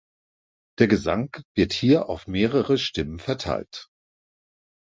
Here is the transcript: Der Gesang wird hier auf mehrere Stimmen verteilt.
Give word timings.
Der 0.79 0.87
Gesang 0.87 1.29
wird 1.55 1.73
hier 1.73 2.09
auf 2.09 2.25
mehrere 2.25 2.79
Stimmen 2.79 3.19
verteilt. 3.19 3.87